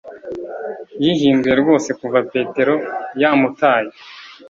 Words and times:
Yihinduye 1.03 1.55
rwose 1.61 1.89
kuva 1.99 2.19
Petero 2.31 2.75
yamutaye 3.21 3.91